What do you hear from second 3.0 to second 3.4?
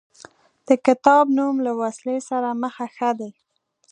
دی.